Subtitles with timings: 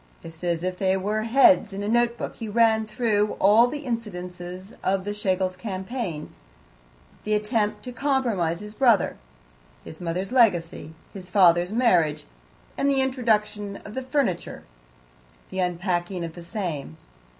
[0.23, 4.41] As if they were heads in a note book, he ran through all the incidents
[4.83, 6.31] of the Schlegels' campaign:
[7.23, 9.15] the attempt to compromise his brother,
[9.83, 12.23] his mother's legacy, his father's marriage,
[12.79, 14.63] the introduction of the furniture,
[15.51, 16.97] the unpacking of the same.